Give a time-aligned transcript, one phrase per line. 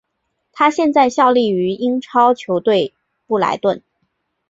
[0.51, 2.91] 他现在效力于英超球队
[3.27, 3.83] 布莱顿。